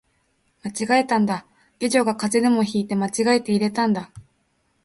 [0.63, 1.45] 間違えたんだ、
[1.79, 4.09] 下女が風邪でも引いて間違えて入れたんだ